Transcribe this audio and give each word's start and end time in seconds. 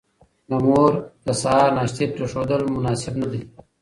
د 0.49 0.51
مور 0.65 0.91
د 1.25 1.27
سهار 1.41 1.69
ناشتې 1.77 2.05
پرېښودل 2.15 2.61
مناسب 2.75 3.13
نه 3.21 3.27
دي. 3.31 3.41